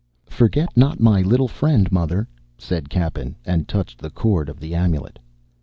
[0.31, 5.19] "Forget not my little friend, mother," said Cappen, and touched the cord of the amulet.